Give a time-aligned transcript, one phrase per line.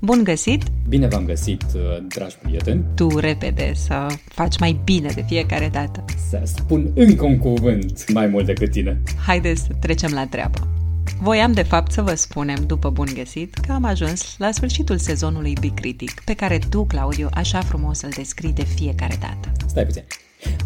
[0.00, 0.62] Bun găsit!
[0.88, 2.84] Bine v-am găsit, uh, dragi prieteni!
[2.94, 6.04] Tu repede să faci mai bine de fiecare dată.
[6.28, 9.02] Să spun încă un cuvânt mai mult decât tine.
[9.26, 10.68] Haideți să trecem la treabă.
[11.20, 15.56] Voiam de fapt să vă spunem, după bun găsit, că am ajuns la sfârșitul sezonului
[15.60, 19.52] Big Critic, pe care tu, Claudiu, așa frumos îl descrii de fiecare dată.
[19.66, 20.02] Stai puțin.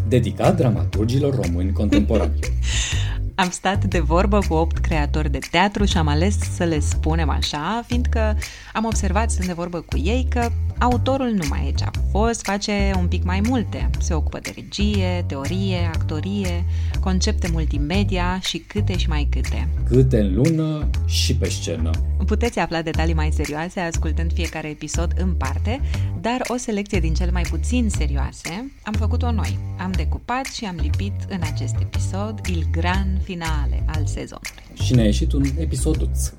[0.09, 2.39] Dedicat dramaturgilor români contemporani.
[3.35, 7.29] Am stat de vorbă cu opt creatori de teatru și am ales să le spunem
[7.29, 8.39] așa, fiindcă
[8.73, 10.49] am observat stând de vorbă cu ei că
[10.79, 13.91] autorul nu mai e ce a fost, face un pic mai multe.
[13.99, 16.65] Se ocupă de regie, teorie, actorie,
[17.01, 19.69] concepte multimedia și câte și mai câte.
[19.89, 21.91] Câte în lună și pe scenă.
[22.27, 25.81] Puteți afla detalii mai serioase ascultând fiecare episod în parte,
[26.21, 29.59] dar o selecție din cele mai puțin serioase am făcut-o noi.
[29.79, 34.83] Am decupat și am lipit în acest episod Il Gran Finale al sezonului.
[34.83, 36.33] Și ne-a ieșit un episoduț.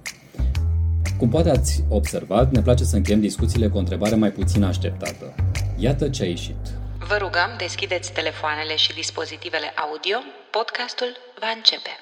[1.24, 5.36] Cum poate ați observat, ne place să încheiem discuțiile cu o întrebare mai puțin așteptată.
[5.78, 6.64] Iată ce a ieșit.
[7.08, 10.18] Vă rugăm, deschideți telefoanele și dispozitivele audio.
[10.52, 11.08] Podcastul
[11.40, 11.94] va începe.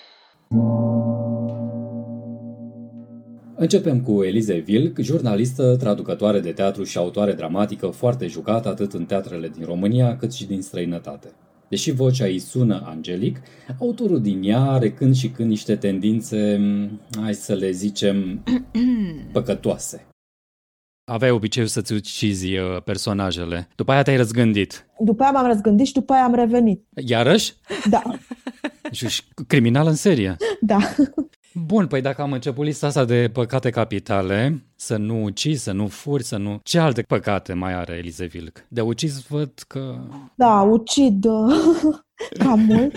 [3.56, 9.06] Începem cu Elize Vilc, jurnalistă, traducătoare de teatru și autoare dramatică foarte jucată atât în
[9.06, 11.32] teatrele din România cât și din străinătate.
[11.72, 13.42] Deși vocea îi sună angelic,
[13.80, 16.60] autorul din ea are când și când niște tendințe,
[17.22, 18.44] hai să le zicem,
[19.34, 20.06] păcătoase.
[21.12, 23.68] Aveai obiceiul să-ți ucizi uh, personajele.
[23.76, 24.86] După aia te-ai răzgândit.
[25.00, 26.86] După aia m-am răzgândit și după aia am revenit.
[27.06, 27.54] Iarăși?
[27.90, 28.02] Da,
[28.92, 29.06] Și
[29.48, 30.36] criminal în serie.
[30.62, 30.78] da.
[31.54, 35.88] Bun, păi dacă am început lista asta de păcate capitale, să nu ucizi, să nu
[35.88, 36.60] furi, să nu...
[36.64, 38.66] Ce alte păcate mai are Elize Vilc?
[38.68, 39.98] De ucis văd că...
[40.36, 41.54] Da, ucid uh,
[42.44, 42.94] cam mult.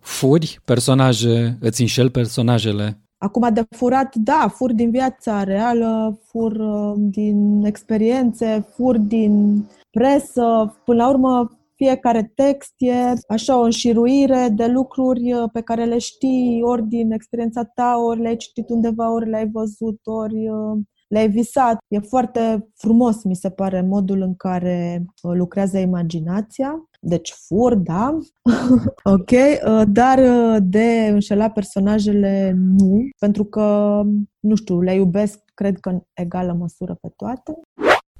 [0.00, 3.00] Furi personaje, îți înșel personajele.
[3.18, 10.76] Acum de furat, da, fur din viața reală, fur uh, din experiențe, fur din presă.
[10.84, 11.50] Până la urmă,
[11.82, 12.94] fiecare text e
[13.28, 18.20] așa o înșiruire de lucruri uh, pe care le știi ori din experiența ta, ori
[18.20, 20.78] le-ai citit undeva, ori le-ai văzut, ori uh,
[21.12, 21.78] le-ai visat.
[21.88, 26.88] E foarte frumos, mi se pare, modul în care uh, lucrează imaginația.
[27.00, 28.18] Deci fur, da,
[29.14, 34.00] ok, uh, dar uh, de înșela personajele nu, pentru că,
[34.40, 37.52] nu știu, le iubesc, cred că în egală măsură pe toate.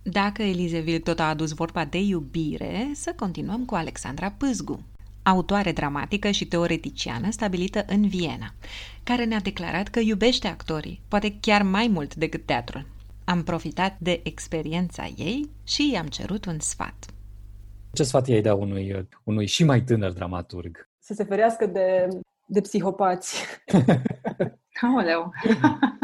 [0.02, 4.82] Dacă Elizeville tot a adus vorba de iubire, să continuăm cu Alexandra Pâzgu,
[5.22, 8.54] autoare dramatică și teoreticiană stabilită în Viena,
[9.02, 12.86] care ne-a declarat că iubește actorii, poate chiar mai mult decât teatrul.
[13.24, 17.06] Am profitat de experiența ei și i-am cerut un sfat.
[17.92, 20.90] Ce sfat i-ai da unui, unui și mai tânăr dramaturg?
[21.02, 22.08] să se ferească de,
[22.46, 23.44] de psihopați
[24.80, 25.32] Aoleu!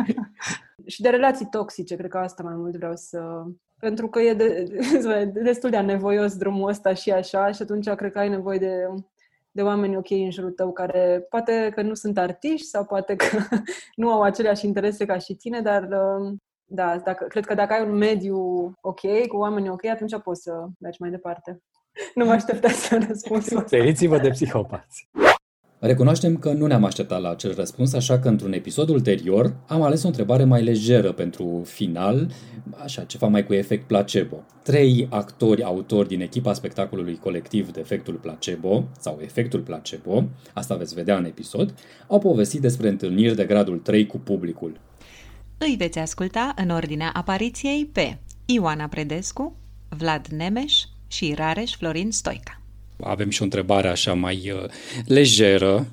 [0.86, 3.44] și de relații toxice, cred că asta mai mult vreau să...
[3.78, 4.66] Pentru că e de,
[5.02, 8.88] de, destul de anevoios drumul ăsta și așa și atunci cred că ai nevoie de,
[9.50, 13.38] de oameni ok în jurul tău care poate că nu sunt artiști sau poate că
[13.96, 16.32] nu au aceleași interese ca și tine, dar uh,
[16.64, 18.38] da, dacă, cred că dacă ai un mediu
[18.80, 21.62] ok, cu oameni ok, atunci poți să mergi mai departe.
[22.14, 23.76] Nu mă așteptați la răspunsul ăsta.
[23.76, 25.08] Feriți-vă de psihopați!
[25.80, 30.02] Recunoaștem că nu ne-am așteptat la acel răspuns, așa că într-un episod ulterior am ales
[30.02, 32.30] o întrebare mai lejeră pentru final,
[32.82, 34.44] așa, ceva mai cu efect placebo.
[34.62, 40.24] Trei actori autori din echipa spectacolului colectiv de efectul placebo, sau efectul placebo,
[40.54, 41.74] asta veți vedea în episod,
[42.06, 44.80] au povestit despre întâlniri de gradul 3 cu publicul.
[45.58, 49.56] Îi veți asculta în ordinea apariției pe Ioana Predescu,
[49.88, 50.74] Vlad Nemeș
[51.06, 52.57] și Rareș Florin Stoica.
[53.00, 54.70] Avem și o întrebare așa mai uh,
[55.06, 55.86] lejeră.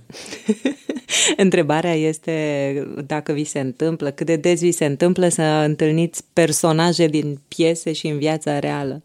[1.38, 7.08] Întrebarea este dacă vi se întâmplă, cât de des vi se întâmplă să întâlniți personaje
[7.08, 9.02] din piese și în viața reală.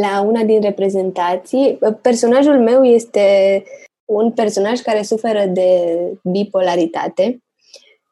[0.00, 3.62] La una din reprezentații, personajul meu este
[4.04, 7.38] un personaj care suferă de bipolaritate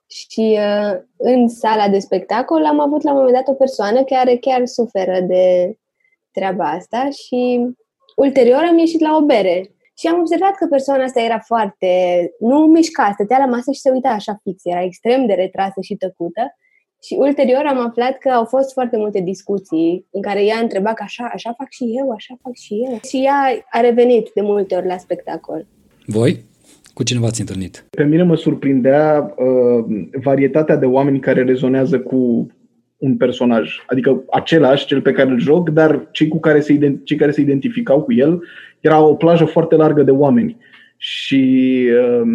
[0.07, 4.37] și uh, în sala de spectacol am avut la un moment dat o persoană care
[4.37, 5.77] chiar suferă de
[6.33, 7.61] treaba asta și
[8.25, 9.57] ulterior am ieșit la o bere
[9.99, 11.91] și am observat că persoana asta era foarte,
[12.41, 15.95] nu mișca, stătea la masă și se uita așa fix, era extrem de retrasă și
[15.95, 16.43] tăcută
[17.03, 21.03] și ulterior am aflat că au fost foarte multe discuții în care ea întreba că
[21.03, 22.99] așa, așa fac și eu, așa fac și eu.
[23.09, 25.67] Și ea a revenit de multe ori la spectacol.
[26.07, 26.45] Voi?
[26.95, 27.87] Cu cine v-ați întâlnit?
[27.91, 29.85] Pe mine mă surprindea uh,
[30.23, 32.47] varietatea de oameni care rezonează cu
[32.99, 33.77] un personaj.
[33.87, 37.31] Adică același, cel pe care îl joc, dar cei, cu care se, ident- cei care
[37.31, 38.43] se identificau cu el
[38.81, 40.57] era o plajă foarte largă de oameni.
[40.97, 42.29] Și uh,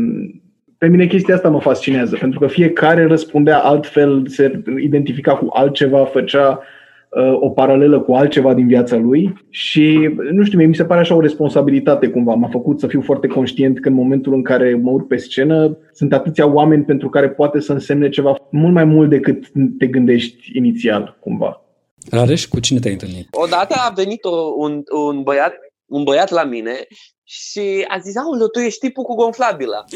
[0.77, 6.05] Pe mine chestia asta mă fascinează, pentru că fiecare răspundea altfel, se identifica cu altceva,
[6.05, 6.81] făcea uh,
[7.39, 11.15] o paralelă cu altceva din viața lui și, nu știu, mie mi se pare așa
[11.15, 12.33] o responsabilitate cumva.
[12.33, 15.77] M-a făcut să fiu foarte conștient că în momentul în care mă urc pe scenă
[15.91, 19.45] sunt atâția oameni pentru care poate să însemne ceva mult mai mult decât
[19.77, 21.61] te gândești inițial, cumva.
[22.09, 23.27] Rareș, cu cine te-ai întâlnit?
[23.31, 25.53] Odată a venit o, un, un, băiat,
[25.85, 26.75] un băiat la mine
[27.23, 29.83] și a zis, aoleu, tu ești tipul cu gonflabila.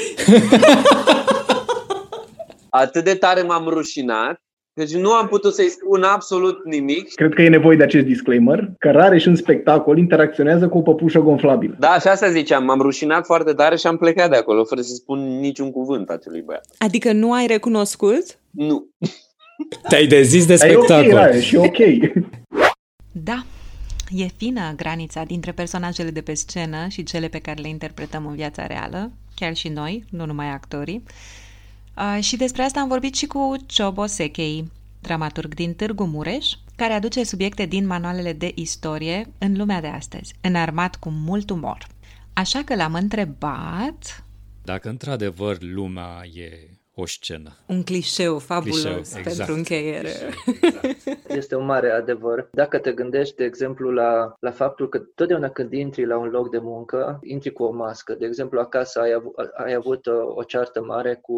[2.69, 4.41] Atât de tare m-am rușinat
[4.77, 7.13] deci nu am putut să-i spun absolut nimic.
[7.13, 10.81] Cred că e nevoie de acest disclaimer, că rare și în spectacol interacționează cu o
[10.81, 11.75] păpușă gonflabilă.
[11.79, 14.93] Da, și asta ziceam, m-am rușinat foarte tare și am plecat de acolo, fără să
[14.93, 16.65] spun niciun cuvânt acelui băiat.
[16.77, 18.23] Adică nu ai recunoscut?
[18.49, 18.87] Nu.
[19.89, 21.05] Te-ai dezis de spectacol.
[21.05, 21.77] E ok, Rare, și ok.
[23.11, 23.43] Da,
[24.09, 28.35] E fină granița dintre personajele de pe scenă și cele pe care le interpretăm în
[28.35, 31.03] viața reală, chiar și noi, nu numai actorii.
[31.97, 34.71] Uh, și despre asta am vorbit și cu Ciobo Sekei,
[35.01, 40.33] dramaturg din Târgu Mureș, care aduce subiecte din manualele de istorie în lumea de astăzi,
[40.41, 41.87] înarmat cu mult umor.
[42.33, 44.25] Așa că l-am întrebat...
[44.63, 47.55] Dacă într-adevăr lumea e o scenă.
[47.67, 49.37] Un clișeu fabulos clișeu, exact.
[49.37, 50.09] pentru încheiere.
[50.09, 51.29] Clișeu, exact.
[51.29, 52.49] Este un mare adevăr.
[52.51, 56.49] Dacă te gândești, de exemplu, la, la faptul că totdeauna când intri la un loc
[56.49, 58.13] de muncă, intri cu o mască.
[58.13, 59.33] De exemplu, acasă ai, avut,
[59.65, 61.35] ai avut o, o ceartă mare cu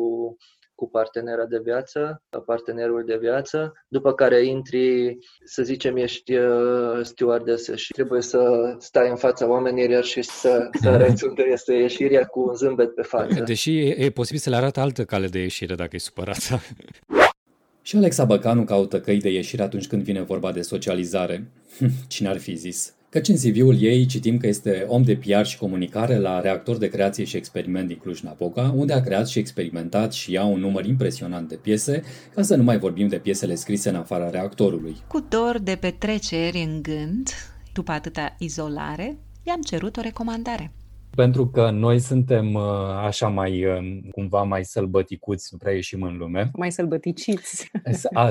[0.80, 7.76] cu partenera de viață, partenerul de viață, după care intri, să zicem, ești uh, stewardesă
[7.76, 8.40] și trebuie să
[8.78, 13.02] stai în fața oamenilor și să, să arăți unde este ieșirea cu un zâmbet pe
[13.02, 13.44] față.
[13.44, 16.60] Deși e, e posibil să le arată altă cale de ieșire dacă e supărată.
[17.88, 21.52] Și Alexa Băcanu caută căi de ieșire atunci când vine vorba de socializare.
[22.08, 22.94] Cine ar fi zis?
[23.10, 26.88] Căci în CV-ul ei citim că este om de PR și comunicare la reactor de
[26.88, 31.48] creație și experiment din Cluj-Napoca, unde a creat și experimentat și ea un număr impresionant
[31.48, 32.04] de piese,
[32.36, 34.96] ca să nu mai vorbim de piesele scrise în afara reactorului.
[35.08, 37.30] Cu dor de petreceri în gând,
[37.74, 40.72] după atâta izolare, i-am cerut o recomandare.
[41.16, 42.64] Pentru că noi suntem uh,
[43.06, 46.50] așa mai, uh, cumva mai sălbăticuți, nu prea ieșim în lume.
[46.54, 47.72] Mai sălbăticiți.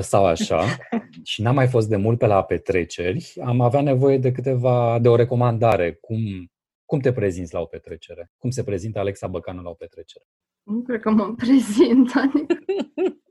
[0.01, 0.63] Sau așa.
[1.23, 3.33] Și n-am mai fost de mult pe la petreceri.
[3.45, 5.97] Am avea nevoie de câteva, de o recomandare.
[6.01, 6.17] Cum,
[6.85, 8.31] cum te prezinți la o petrecere?
[8.37, 10.25] Cum se prezintă Alexa Băcanu la o petrecere?
[10.63, 12.11] Nu cred că mă prezint.
[12.15, 12.57] Adică,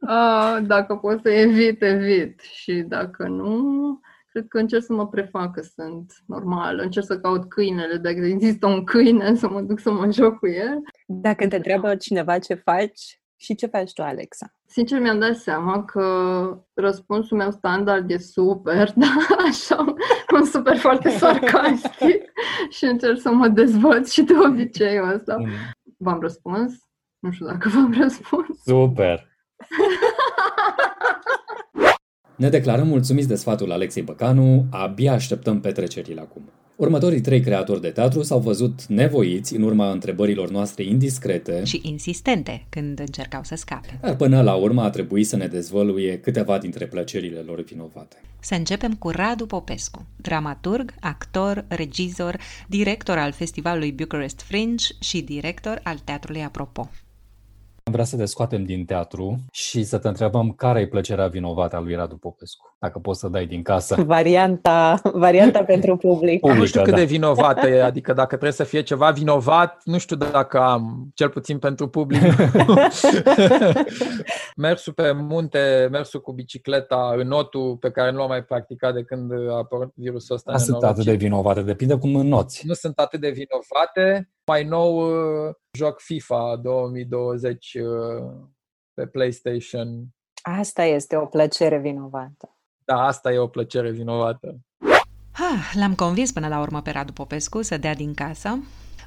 [0.13, 2.41] a, dacă pot să evit, evit.
[2.41, 4.01] Și dacă nu,
[4.31, 8.67] cred că încerc să mă prefac că sunt normal, încerc să caut câinele, dacă există
[8.67, 10.79] un câine, să mă duc să mă joc cu el.
[11.07, 14.53] Dacă te întreabă cineva ce faci, și ce faci tu, Alexa?
[14.67, 19.07] Sincer, mi-am dat seama că răspunsul meu standard e super, da,
[19.49, 19.85] așa,
[20.35, 22.33] un super foarte sarcastic
[22.69, 25.37] și încerc să mă dezvăț și de obiceiul ăsta.
[25.37, 25.47] Mm.
[25.97, 26.73] V-am răspuns?
[27.19, 28.63] Nu știu dacă v-am răspuns.
[28.65, 29.28] Super!
[32.39, 36.43] Ne declarăm mulțumiți de sfatul Alexei Băcanu, abia așteptăm petrecerile acum.
[36.77, 42.67] Următorii trei creatori de teatru s-au văzut nevoiți în urma întrebărilor noastre indiscrete și insistente
[42.69, 43.99] când încercau să scape.
[44.01, 48.17] Dar până la urmă a trebuit să ne dezvăluie câteva dintre plăcerile lor vinovate.
[48.41, 52.37] Să începem cu Radu Popescu, dramaturg, actor, regizor,
[52.69, 56.91] director al festivalului Bucharest Fringe și director al Teatrului Apropo.
[57.89, 61.77] Am vrea să te scoatem din teatru și să te întrebăm care e plăcerea vinovată
[61.77, 62.77] a lui Radu Popescu.
[62.79, 64.03] Dacă poți să dai din casă.
[64.03, 66.41] Varianta, varianta pentru public.
[66.41, 66.99] Publică, nu știu cât da.
[66.99, 71.29] de vinovată e, adică dacă trebuie să fie ceva vinovat, nu știu dacă am, cel
[71.29, 72.23] puțin pentru public.
[74.57, 79.33] mersul pe munte, mersul cu bicicleta, înotul pe care nu l-am mai practicat de când
[79.33, 80.53] a apărut virusul ăsta.
[80.53, 82.67] Nu sunt atât de vinovate, depinde cum înnoți.
[82.67, 84.31] Nu sunt atât de vinovate.
[84.49, 85.11] Mai nou
[85.73, 87.85] joc FIFA 2020 uh,
[88.95, 90.07] pe PlayStation.
[90.43, 92.61] Asta este o plăcere vinovată.
[92.85, 94.59] Da, asta e o plăcere vinovată.
[95.33, 98.63] Ha, l-am convins până la urmă pe Radu Popescu să dea din casă.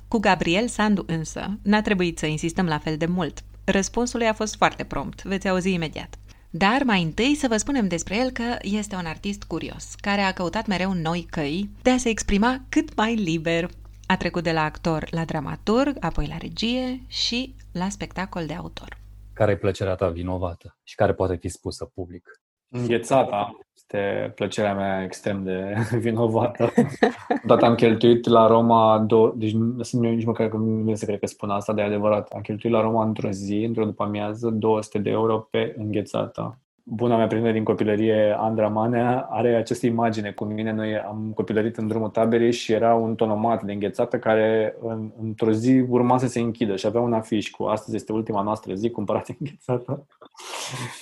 [0.07, 3.39] Cu Gabriel Sandu însă n-a trebuit să insistăm la fel de mult.
[3.65, 6.15] Răspunsul lui a fost foarte prompt, veți auzi imediat.
[6.50, 10.33] Dar mai întâi să vă spunem despre el că este un artist curios, care a
[10.33, 13.69] căutat mereu noi căi de a se exprima cât mai liber,
[14.12, 18.98] a trecut de la actor la dramaturg, apoi la regie și la spectacol de autor.
[19.34, 22.41] Care e plăcerea ta vinovată și care poate fi spusă public?
[22.70, 25.74] Înghețata este plăcerea mea extrem de
[26.06, 26.72] vinovată.
[27.44, 31.20] Odată am cheltuit la Roma, două, deci nu sunt nici măcar că nu se cred
[31.20, 32.30] că spun asta, de adevărat.
[32.30, 36.60] Am cheltuit la Roma într-o zi, într-o după amiază, 200 de euro pe înghețata.
[36.83, 40.71] Buna mea prietenă din copilărie, Andra Manea, are această imagine cu mine.
[40.71, 45.51] Noi am copilărit în drumul taberei și era un tonomat de înghețată care în, într-o
[45.51, 48.89] zi urma să se închidă și avea un afiș cu astăzi este ultima noastră zi,
[48.89, 50.07] cumpărați înghețată.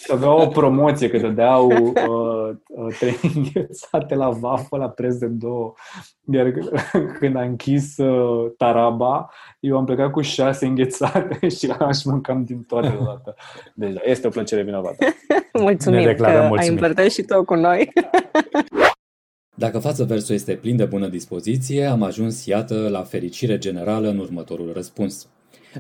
[0.04, 5.28] și avea o promoție că dădeau uh, uh, trei înghețate la vafă la preț de
[5.28, 5.74] două.
[6.32, 6.54] Iar
[7.20, 12.64] când a închis uh, taraba, eu am plecat cu șase înghețate și aș mâncam din
[12.64, 13.36] toate deodată.
[13.74, 15.06] Deci da, este o plăcere vinovată.
[15.70, 16.26] Mulțumim că
[16.58, 17.90] ai împărtășit-o cu noi.
[19.56, 24.18] Dacă față versul este plin de bună dispoziție, am ajuns, iată, la fericire generală în
[24.18, 25.28] următorul răspuns.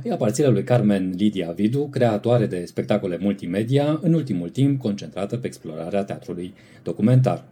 [0.03, 5.48] Îi aparține lui Carmen Lidia Vidu, creatoare de spectacole multimedia, în ultimul timp concentrată pe
[5.48, 6.53] explorarea teatrului
[6.84, 7.43] documentar.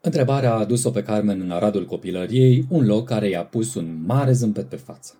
[0.00, 4.32] Întrebarea a adus-o pe Carmen în Aradul copilăriei, un loc care i-a pus un mare
[4.32, 5.14] zâmbet pe față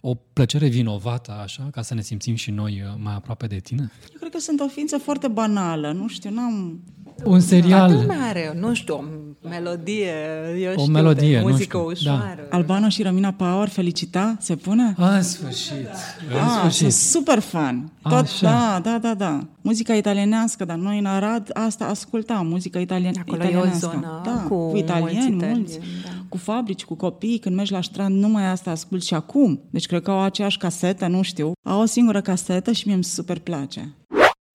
[0.00, 3.90] o plăcere vinovată, așa, ca să ne simțim și noi uh, mai aproape de tine?
[4.12, 6.80] Eu cred că sunt o ființă foarte banală, nu știu, n-am...
[7.24, 7.88] Un serial...
[7.88, 10.12] Toată lumea are, nu știu, o melodie,
[10.60, 12.46] eu o știu, melodie, de muzică nu știu, ușoară.
[12.50, 12.56] Da.
[12.56, 14.94] Albano și Romina Power, felicita, se pune?
[14.98, 15.88] A, în sfârșit,
[16.30, 16.78] în ah, sfârșit.
[16.78, 17.92] sunt super fan.
[18.02, 18.46] Tot, Așa.
[18.50, 19.46] da, da, da, da.
[19.60, 23.90] Muzica italienească, dar noi în Arad asta ascultam, muzica italien, Acolo e o italienească.
[23.92, 26.10] zonă da, cu cu italieni, mulți mulți, italieni, da.
[26.36, 29.60] Cu fabrici, cu copii, când mergi la strand, numai asta ascult și acum.
[29.70, 31.52] Deci cred că au aceeași casetă, nu știu.
[31.68, 33.94] Au o singură casetă și mie îmi super place.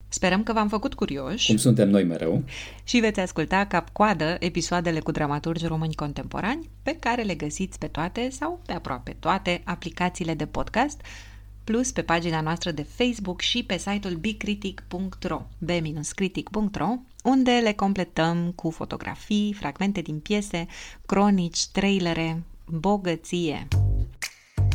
[0.07, 1.47] Sperăm că v-am făcut curioși.
[1.47, 2.43] Cum suntem noi mereu.
[2.83, 8.29] Și veți asculta cap-coadă episoadele cu dramaturgi români contemporani, pe care le găsiți pe toate
[8.29, 11.01] sau pe aproape toate aplicațiile de podcast,
[11.63, 18.69] plus pe pagina noastră de Facebook și pe site-ul bcritic.ro, b-critic.ro, unde le completăm cu
[18.69, 20.67] fotografii, fragmente din piese,
[21.05, 23.67] cronici, trailere, bogăție.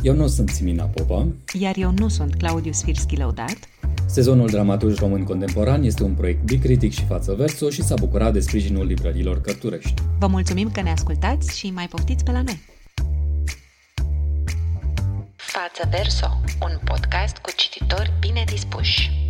[0.01, 1.27] Eu nu sunt Simina Popa.
[1.59, 3.57] Iar eu nu sunt Claudiu Sfirski Lăudat.
[4.05, 8.39] Sezonul Dramaturgi Români Contemporani este un proiect bicritic și față verso și s-a bucurat de
[8.39, 9.93] sprijinul librărilor Cărturești.
[10.19, 12.59] Vă mulțumim că ne ascultați și mai poftiți pe la noi!
[15.35, 19.26] Față Verso, un podcast cu cititori bine dispuși.